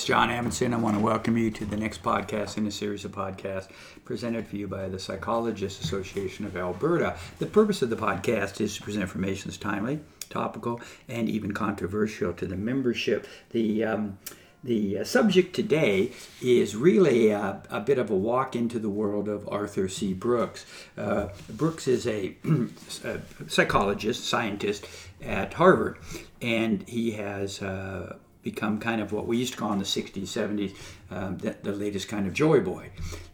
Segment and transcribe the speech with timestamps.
[0.00, 0.72] It's John Amundsen.
[0.72, 3.68] I want to welcome you to the next podcast in a series of podcasts
[4.06, 7.18] presented for you by the Psychologists Association of Alberta.
[7.38, 10.00] The purpose of the podcast is to present information that's timely,
[10.30, 13.26] topical, and even controversial to the membership.
[13.50, 14.18] The um,
[14.64, 19.28] the uh, subject today is really a, a, bit of a walk into the world
[19.28, 20.14] of Arthur C.
[20.14, 20.64] Brooks.
[20.96, 22.36] Uh, Brooks is a,
[23.04, 24.86] a, psychologist, scientist
[25.22, 25.98] at Harvard,
[26.40, 30.22] and he has uh, become kind of what we used to call in the 60s,
[30.22, 30.74] 70s,
[31.10, 32.90] um, the, the, latest kind of joy boy.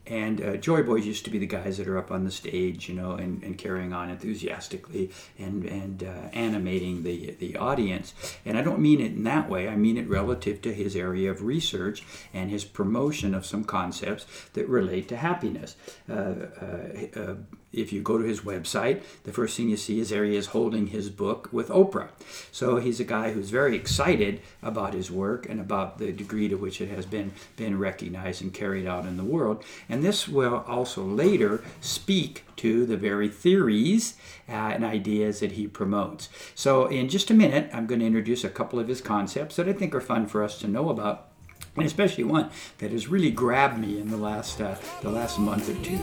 [0.07, 2.89] And uh, joy boys used to be the guys that are up on the stage,
[2.89, 8.15] you know, and, and carrying on enthusiastically and, and uh, animating the, the audience.
[8.45, 11.31] And I don't mean it in that way, I mean it relative to his area
[11.31, 15.77] of research and his promotion of some concepts that relate to happiness.
[16.09, 17.35] Uh, uh, uh
[17.77, 20.47] if you go to his website, the first thing you see is there he is
[20.47, 22.09] holding his book with Oprah.
[22.51, 26.57] So he's a guy who's very excited about his work and about the degree to
[26.57, 29.63] which it has been, been recognized and carried out in the world.
[29.89, 34.15] And this will also later speak to the very theories
[34.49, 36.29] uh, and ideas that he promotes.
[36.55, 39.69] So, in just a minute, I'm going to introduce a couple of his concepts that
[39.69, 41.29] I think are fun for us to know about
[41.77, 45.69] and especially one that has really grabbed me in the last uh, the last month
[45.69, 45.99] or two.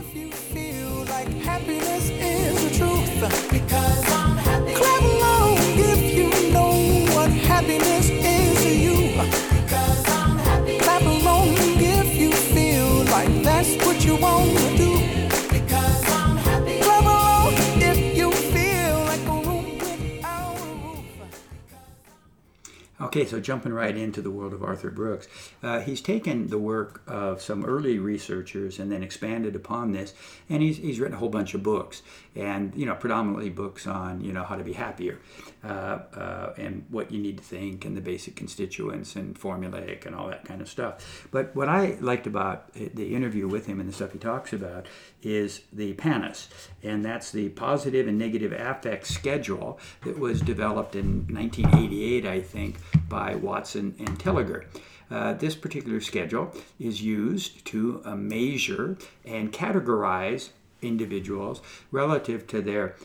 [23.14, 25.28] Okay, so jumping right into the world of Arthur Brooks,
[25.62, 30.14] uh, he's taken the work of some early researchers and then expanded upon this,
[30.50, 32.02] and he's, he's written a whole bunch of books,
[32.34, 35.20] and you know predominantly books on you know how to be happier,
[35.64, 40.44] and what you need to think, and the basic constituents, and formulaic, and all that
[40.44, 41.26] kind of stuff.
[41.30, 44.86] But what I liked about the interview with him and the stuff he talks about
[45.22, 46.48] is the PANAS,
[46.82, 52.76] and that's the positive and negative affect schedule that was developed in 1988, I think
[53.08, 54.64] by Watson and Tellegen.
[55.10, 60.50] Uh, this particular schedule is used to uh, measure and categorize
[60.82, 61.60] individuals
[61.90, 62.96] relative to their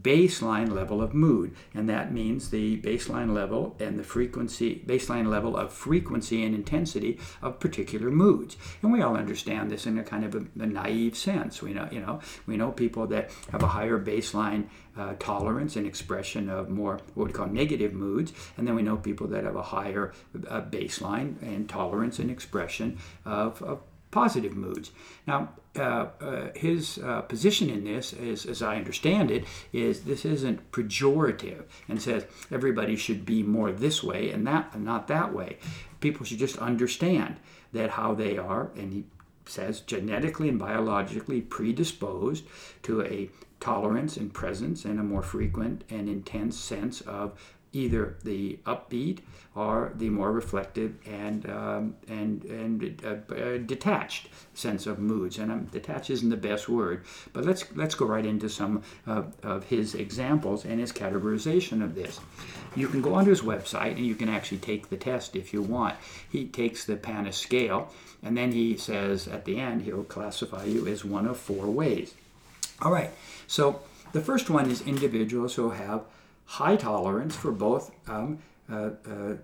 [0.00, 5.56] baseline level of mood and that means the baseline level and the frequency baseline level
[5.56, 8.56] of frequency and intensity of particular moods.
[8.82, 11.62] And we all understand this in a kind of a, a naive sense.
[11.62, 15.86] We know you know we know people that have a higher baseline uh, tolerance and
[15.86, 19.56] expression of more what we call negative moods and then we know people that have
[19.56, 20.12] a higher
[20.48, 23.80] uh, baseline and tolerance and expression of, of
[24.14, 24.92] positive moods.
[25.26, 30.24] Now, uh, uh, his uh, position in this, is, as I understand it, is this
[30.24, 35.34] isn't pejorative and says everybody should be more this way and that and not that
[35.34, 35.58] way.
[36.00, 37.36] People should just understand
[37.72, 39.04] that how they are, and he
[39.46, 42.44] says genetically and biologically predisposed
[42.84, 47.32] to a tolerance and presence and a more frequent and intense sense of
[47.74, 49.18] either the upbeat
[49.54, 55.38] or the more reflective and um, and and uh, uh, detached sense of moods.
[55.38, 59.64] And um, detached isn't the best word, but let's let's go right into some of
[59.64, 62.20] his examples and his categorization of this.
[62.76, 65.62] You can go onto his website and you can actually take the test if you
[65.62, 65.94] want.
[66.28, 67.90] He takes the PANAS scale
[68.22, 72.14] and then he says at the end he'll classify you as one of four ways.
[72.82, 73.10] All right,
[73.46, 73.80] so
[74.12, 76.02] the first one is individuals who have
[76.44, 78.38] high tolerance for both um,
[78.70, 79.36] uh, uh, uh,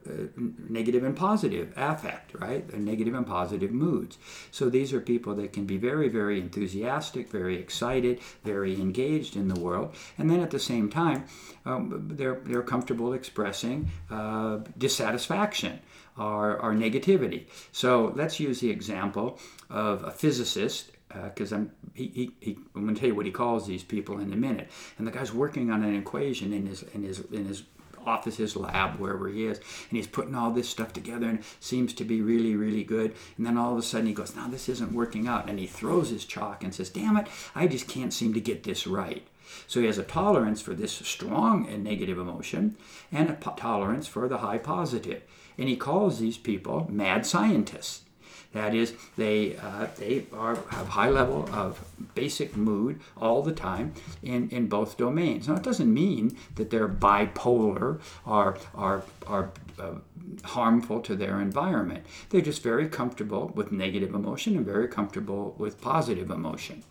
[0.70, 2.73] negative and positive affect, right?
[2.79, 4.17] Negative and positive moods.
[4.50, 9.49] So these are people that can be very, very enthusiastic, very excited, very engaged in
[9.49, 11.26] the world, and then at the same time,
[11.67, 15.81] um, they're they're comfortable expressing uh, dissatisfaction
[16.19, 17.44] or, or negativity.
[17.73, 19.38] So let's use the example
[19.69, 23.27] of a physicist because uh, I'm he, he, he, I'm going to tell you what
[23.27, 24.71] he calls these people in a minute.
[24.99, 27.65] And the guy's working on an equation in his in his in his
[28.07, 31.93] office, his lab, wherever he is, and he's putting all this stuff together and seems
[31.95, 33.15] to be really really good.
[33.37, 35.67] And then all of a sudden he goes, "Now this isn't working out," and he
[35.67, 39.27] throws his chalk and says, "Damn it, I just can't seem to get this right."
[39.67, 42.77] So he has a tolerance for this strong and negative emotion
[43.11, 45.23] and a tolerance for the high positive.
[45.59, 48.03] And he calls these people mad scientists.
[48.52, 53.93] That is, they uh, they are have high level of basic mood all the time
[54.23, 55.47] in, in both domains.
[55.47, 59.94] Now, it doesn't mean that they're bipolar or are are uh,
[60.43, 62.05] harmful to their environment.
[62.31, 66.82] They're just very comfortable with negative emotion and very comfortable with positive emotion.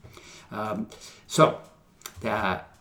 [0.52, 0.88] Um,
[1.28, 1.60] so
[2.22, 2.72] that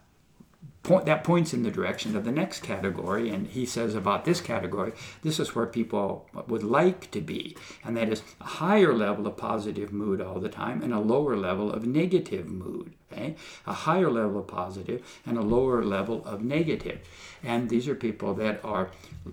[0.89, 3.29] point, that points in the direction of the next category.
[3.29, 4.93] And he says about this category,
[5.23, 9.37] this is where people would like to be, and that is a higher level of
[9.37, 12.95] positive mood all the time and a lower level of negative mood.
[13.13, 13.37] Okay?
[13.67, 17.01] A higher level of positive and a lower level of negative.
[17.43, 18.91] And these are people that are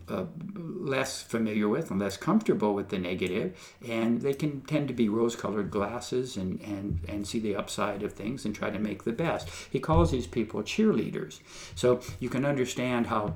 [0.08, 0.26] uh,
[0.56, 5.10] less familiar with and less comfortable with the negative, and they can tend to be
[5.10, 9.04] rose colored glasses and, and, and see the upside of things and try to make
[9.04, 9.50] the best.
[9.70, 11.40] He calls these people cheerleaders.
[11.76, 13.36] So you can understand how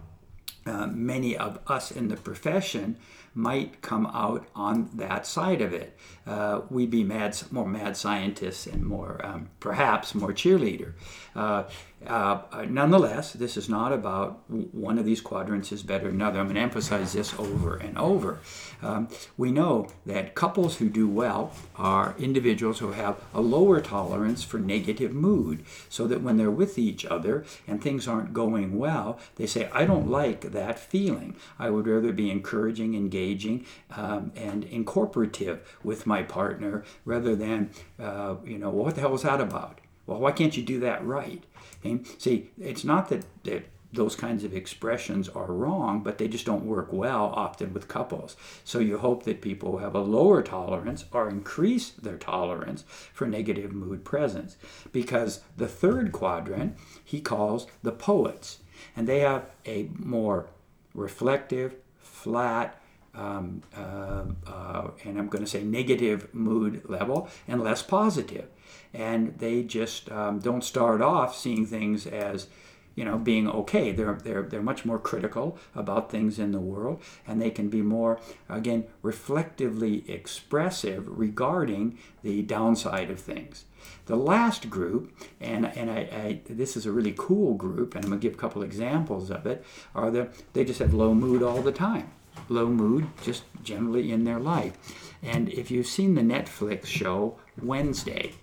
[0.66, 2.98] uh, many of us in the profession
[3.34, 5.98] might come out on that side of it.
[6.26, 10.94] Uh, we'd be mad, more mad scientists and more, um, perhaps, more cheerleader.
[11.36, 11.64] Uh,
[12.08, 16.40] uh, nonetheless, this is not about one of these quadrants is better than another.
[16.40, 18.40] I'm going to emphasize this over and over.
[18.82, 24.44] Um, we know that couples who do well are individuals who have a lower tolerance
[24.44, 29.20] for negative mood, so that when they're with each other and things aren't going well,
[29.36, 31.36] they say, I don't like that feeling.
[31.58, 38.36] I would rather be encouraging, engaging, um, and incorporative with my partner rather than, uh,
[38.46, 39.80] you know, what the hell was that about?
[40.10, 41.44] Well, why can't you do that right?
[41.86, 42.00] Okay?
[42.18, 46.66] See, it's not that, that those kinds of expressions are wrong, but they just don't
[46.66, 48.36] work well often with couples.
[48.64, 53.72] So you hope that people have a lower tolerance or increase their tolerance for negative
[53.72, 54.58] mood presence.
[54.92, 56.76] Because the third quadrant
[57.06, 58.62] he calls the poets,
[58.96, 60.48] and they have a more
[60.96, 62.79] reflective, flat,
[63.16, 68.48] um, uh, uh, and I'm going to say negative mood level and less positive.
[68.94, 72.48] And they just um, don't start off seeing things as
[72.96, 73.92] you know being okay.
[73.92, 77.82] They're, they're they're much more critical about things in the world and they can be
[77.82, 78.20] more
[78.50, 83.66] again reflectively expressive regarding the downside of things.
[84.08, 88.12] The last group and and I, I this is a really cool group and i'm
[88.12, 89.64] going to give a couple examples of it
[89.96, 92.12] are the they just have low mood all the time
[92.48, 94.74] low mood just generally in their life.
[95.22, 98.34] And if you've seen the Netflix show Wednesday,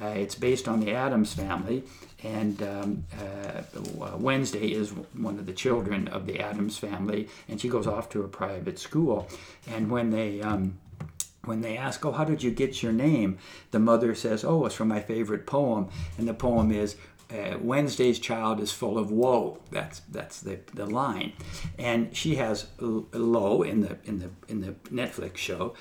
[0.00, 1.82] uh, it's based on the Addams family,
[2.22, 7.68] and um, uh, Wednesday is one of the children of the Addams family, and she
[7.68, 9.28] goes off to a private school.
[9.66, 10.78] And when they um,
[11.44, 13.38] when they ask, "Oh, how did you get your name?"
[13.72, 16.94] the mother says, "Oh, it's from my favorite poem," and the poem is
[17.30, 19.58] uh, Wednesday's child is full of woe.
[19.70, 21.32] That's that's the, the line,
[21.78, 25.74] and she has low in the in the in the Netflix show,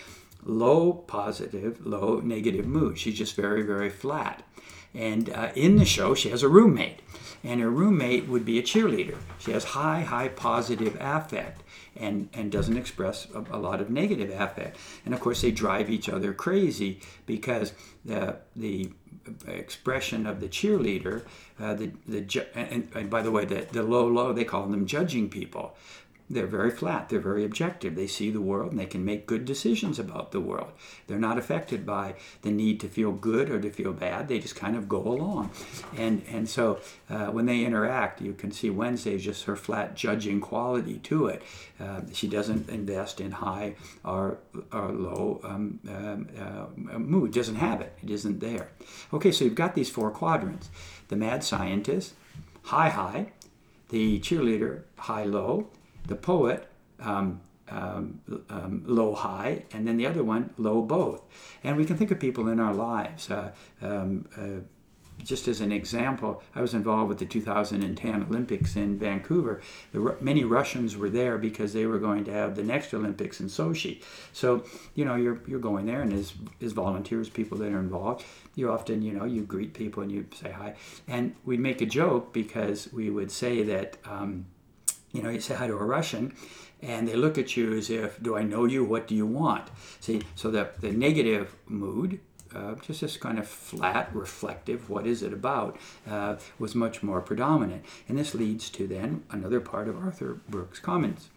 [0.44, 3.00] low positive, low negative mood.
[3.00, 4.44] She's just very very flat,
[4.94, 7.02] and uh, in the show she has a roommate,
[7.44, 9.18] and her roommate would be a cheerleader.
[9.40, 11.64] She has high high positive affect,
[11.96, 15.90] and and doesn't express a, a lot of negative affect, and of course they drive
[15.90, 17.72] each other crazy because
[18.04, 18.92] the the
[19.48, 21.24] expression of the cheerleader,
[21.60, 24.86] uh, the, the and, and, by the way, the, the low low, they call them
[24.86, 25.76] judging people
[26.30, 27.08] they're very flat.
[27.08, 27.96] They're very objective.
[27.96, 30.72] They see the world and they can make good decisions about the world.
[31.08, 34.28] They're not affected by the need to feel good or to feel bad.
[34.28, 35.52] They just kind of go along.
[35.96, 36.80] And and so
[37.10, 41.42] uh, when they interact you can see wednesday just her flat judging quality to it.
[41.80, 44.40] Uh, she doesn't invest in high or,
[44.74, 46.28] or low um, um,
[46.92, 47.32] uh, mood.
[47.32, 47.98] Doesn't have it.
[48.04, 48.70] It isn't there.
[49.14, 50.70] Okay so you've got these four quadrants.
[51.08, 52.16] The mad scientist
[52.64, 53.32] high high.
[53.90, 55.70] The cheerleader high low
[56.08, 56.68] the poet
[57.00, 61.22] um, um, um, low high, and then the other one low both.
[61.64, 63.30] And we can think of people in our lives.
[63.30, 64.64] Uh, um, uh,
[65.24, 69.62] just as an example, I was involved with the 2010 Olympics in Vancouver.
[69.92, 73.48] The, many Russians were there because they were going to have the next Olympics in
[73.48, 74.04] Sochi.
[74.32, 78.24] So, you know, you're, you're going there, and as, as volunteers, people that are involved,
[78.56, 80.76] you often, you know, you greet people and you say hi.
[81.08, 83.98] And we'd make a joke because we would say that.
[85.18, 86.36] You know, you say hi to a Russian,
[86.80, 88.84] and they look at you as if, "Do I know you?
[88.84, 92.20] What do you want?" See, so the the negative mood,
[92.54, 97.20] uh, just this kind of flat, reflective, "What is it about?" Uh, was much more
[97.20, 101.30] predominant, and this leads to then another part of Arthur Brooks' comments.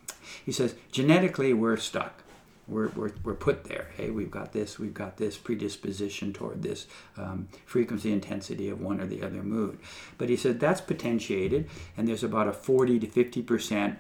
[0.44, 2.22] He says, "Genetically, we're stuck."
[2.70, 3.88] We're, we're, we're put there.
[3.96, 6.86] Hey, we've got this, we've got this predisposition toward this
[7.16, 9.78] um, frequency intensity of one or the other mood.
[10.16, 13.98] But he said that's potentiated, and there's about a 40 to 50 percent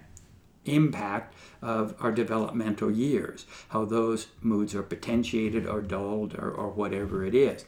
[0.64, 7.24] impact of our developmental years, how those moods are potentiated or dulled or, or whatever
[7.24, 7.64] it is.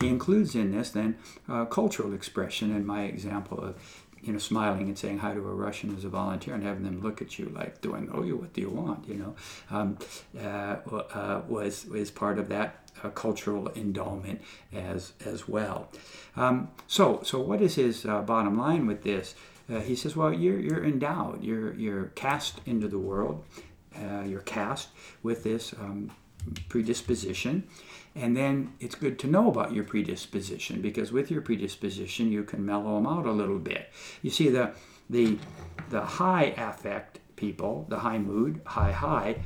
[0.00, 1.16] He includes in this then
[1.48, 5.54] uh, cultural expression in my example of you know, smiling and saying hi to a
[5.54, 8.36] Russian as a volunteer and having them look at you like, "Do I know you?
[8.36, 9.34] What do you want?" You know,
[9.70, 9.98] um,
[10.38, 14.40] uh, uh, was was part of that uh, cultural endowment
[14.72, 15.88] as as well.
[16.36, 19.34] Um, so, so what is his uh, bottom line with this?
[19.72, 23.44] uh, he says, well, you're, you're endowed, you're, you're cast into the world,
[23.96, 24.88] uh, you're cast
[25.22, 26.10] with this um,
[26.68, 27.64] predisposition.
[28.16, 32.64] And then it's good to know about your predisposition because with your predisposition, you can
[32.64, 33.90] mellow them out a little bit.
[34.22, 34.72] You see, the,
[35.10, 35.38] the,
[35.90, 39.36] the high affect people, the high mood, high high,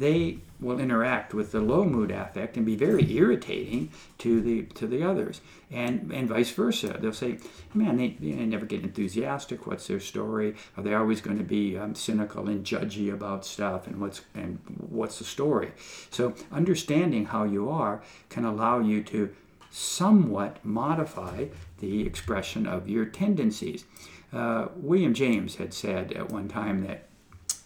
[0.00, 4.86] they will interact with the low mood affect and be very irritating to the to
[4.86, 5.40] the others.
[5.70, 6.98] And and vice versa.
[6.98, 7.38] They'll say
[7.72, 9.66] man they, they never get enthusiastic.
[9.66, 10.56] What's their story?
[10.76, 13.86] Are they always going to be um, cynical and judgy about stuff?
[13.86, 15.72] And what's and what's the story?
[16.10, 19.34] So understanding how you are can allow you to
[19.70, 21.46] somewhat modify
[21.78, 23.84] the expression of your tendencies.
[24.32, 27.08] Uh, william james had said at one time that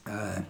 [0.06, 0.40] uh,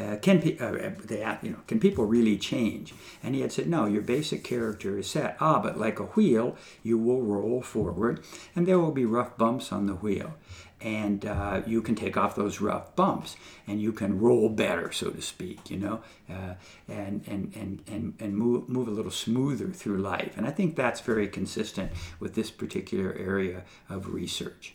[0.00, 2.94] uh, can pe- uh, they, you know, can people really change?
[3.22, 5.36] And he had said, no, your basic character is set.
[5.40, 8.24] Ah, but like a wheel, you will roll forward,
[8.54, 10.34] and there will be rough bumps on the wheel.
[10.80, 13.36] And uh, you can take off those rough bumps,
[13.66, 16.54] and you can roll better, so to speak, you know, uh,
[16.88, 20.36] and and and and, and move, move a little smoother through life.
[20.36, 24.74] And I think that's very consistent with this particular area of research.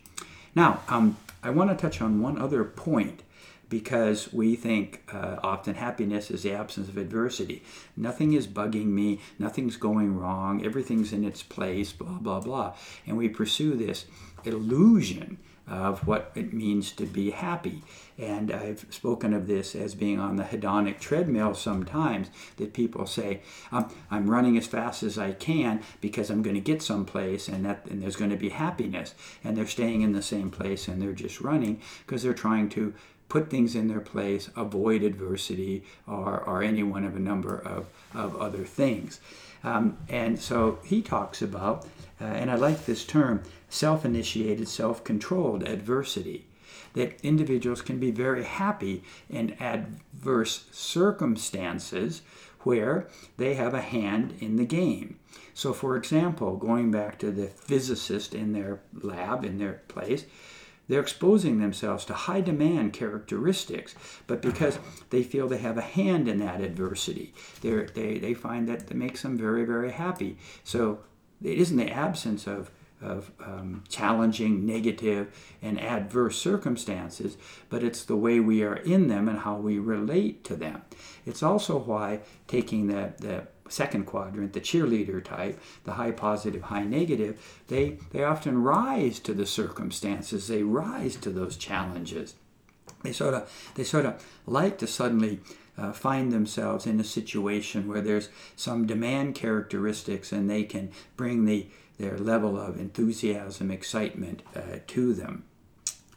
[0.55, 3.21] Now, um, I want to touch on one other point
[3.69, 7.63] because we think uh, often happiness is the absence of adversity.
[7.95, 12.75] Nothing is bugging me, nothing's going wrong, everything's in its place, blah, blah, blah.
[13.05, 14.05] And we pursue this
[14.43, 15.37] illusion
[15.69, 17.83] of what it means to be happy.
[18.17, 23.41] And I've spoken of this as being on the hedonic treadmill sometimes, that people say,
[23.71, 27.65] um, I'm running as fast as I can because I'm going to get someplace and,
[27.65, 29.13] that, and there's going to be happiness.
[29.43, 32.93] And they're staying in the same place and they're just running because they're trying to
[33.29, 37.85] put things in their place, avoid adversity, or, or any one of a number of,
[38.13, 39.21] of other things.
[39.63, 41.85] Um, and so he talks about,
[42.19, 46.45] uh, and I like this term, self initiated, self controlled adversity.
[46.93, 52.23] That individuals can be very happy in adverse circumstances
[52.61, 53.07] where
[53.37, 55.19] they have a hand in the game.
[55.53, 60.25] So, for example, going back to the physicist in their lab, in their place,
[60.89, 63.95] they're exposing themselves to high demand characteristics,
[64.27, 64.79] but because
[65.11, 69.21] they feel they have a hand in that adversity, they they, find that it makes
[69.21, 70.37] them very, very happy.
[70.63, 70.99] So
[71.43, 77.37] it isn't the absence of, of um, challenging, negative, and adverse circumstances,
[77.69, 80.81] but it's the way we are in them and how we relate to them.
[81.25, 86.83] It's also why taking the, the second quadrant, the cheerleader type, the high positive, high
[86.83, 92.35] negative, they, they often rise to the circumstances, they rise to those challenges.
[93.03, 95.39] They sort of, they sort of like to suddenly
[95.77, 101.45] uh, find themselves in a situation where there's some demand characteristics and they can bring
[101.45, 105.43] the, their level of enthusiasm, excitement uh, to them.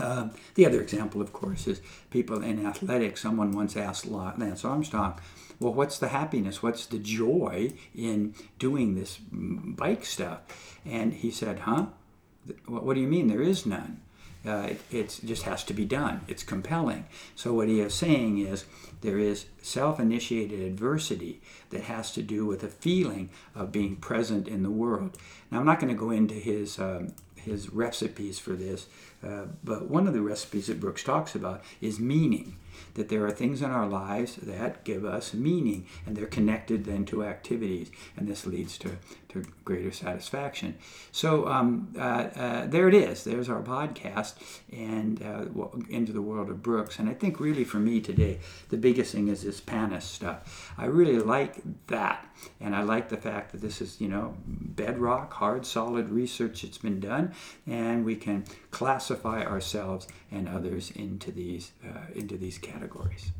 [0.02, 1.80] Um, the other example, of course, is
[2.10, 3.22] people in athletics.
[3.22, 5.14] Someone once asked Lance Armstrong,
[5.60, 6.62] well, what's the happiness?
[6.62, 10.40] What's the joy in doing this bike stuff?
[10.84, 11.86] And he said, huh?
[12.66, 13.28] What do you mean?
[13.28, 14.00] There is none.
[14.44, 16.22] Uh, it it's, just has to be done.
[16.26, 17.06] It's compelling.
[17.36, 18.64] So, what he is saying is
[19.00, 21.40] there is self initiated adversity
[21.70, 25.16] that has to do with a feeling of being present in the world.
[25.50, 28.86] Now, I'm not going to go into his, um, his recipes for this,
[29.22, 32.56] uh, but one of the recipes that Brooks talks about is meaning
[32.94, 37.04] that there are things in our lives that give us meaning and they're connected then
[37.06, 38.96] to activities and this leads to,
[39.28, 40.76] to greater satisfaction.
[41.10, 43.24] So um, uh, uh, there it is.
[43.24, 44.34] There's our podcast
[44.72, 46.98] and uh, into the world of brooks.
[46.98, 48.38] And i think really for me today
[48.68, 50.72] the biggest thing is this PANAS stuff.
[50.78, 51.56] I really like
[51.88, 52.26] that.
[52.60, 56.78] And i like the fact that this is you know bedrock hard solid research that's
[56.78, 57.32] been done
[57.66, 63.32] and we can classify ourselves and others into these uh, into these categories.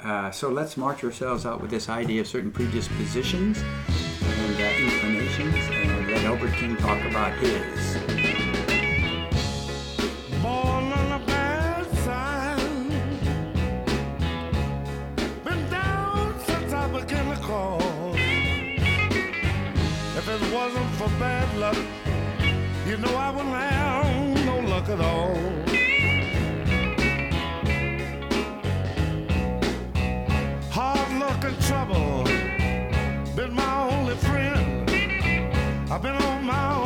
[0.00, 5.54] Uh, so let's march ourselves out with this idea of certain predispositions and uh, inclinations,
[5.70, 7.96] and let Albert King talk about his.
[20.18, 21.76] If it wasn't for bad luck,
[22.84, 25.35] you know I wouldn't have no luck at all.
[35.96, 36.85] I've been on my own.